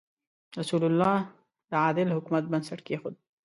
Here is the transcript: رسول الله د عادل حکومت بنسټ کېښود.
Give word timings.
رسول 0.59 0.83
الله 0.89 1.17
د 1.69 1.71
عادل 1.83 2.07
حکومت 2.15 2.43
بنسټ 2.51 2.79
کېښود. 2.87 3.15